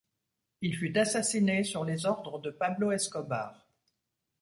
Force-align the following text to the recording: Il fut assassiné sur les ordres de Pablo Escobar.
Il 0.61 0.75
fut 0.75 0.97
assassiné 0.97 1.63
sur 1.63 1.85
les 1.85 2.07
ordres 2.07 2.39
de 2.39 2.49
Pablo 2.49 2.91
Escobar. 2.91 3.67